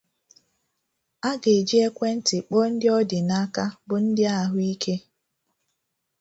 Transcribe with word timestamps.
a 1.29 1.31
ga-eji 1.41 1.77
ekwenti 1.87 2.35
kpọọ 2.47 2.61
ndị 2.71 2.87
ọ 2.97 2.99
dị 3.09 3.19
n’aka 3.29 3.63
bụ 3.87 3.95
ndị 4.05 4.23
ahụike 4.39 4.95